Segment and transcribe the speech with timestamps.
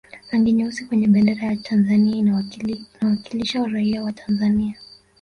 [0.31, 4.75] rangi nyeusi kwenye bendera ya tanzania inawakilisha raia wa tanzania